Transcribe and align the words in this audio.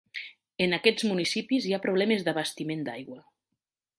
En 0.65 0.71
aquests 0.77 1.05
municipis 1.09 1.67
hi 1.69 1.75
ha 1.77 1.81
problemes 1.85 2.25
d'abastiment 2.29 2.83
d'aigua. 2.89 3.21